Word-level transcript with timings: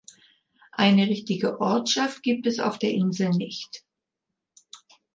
Eine 0.71 1.05
richtige 1.05 1.61
Ortschaft 1.61 2.23
gibt 2.23 2.47
es 2.47 2.59
auf 2.59 2.79
der 2.79 2.89
Insel 2.89 3.29
nicht. 3.29 3.83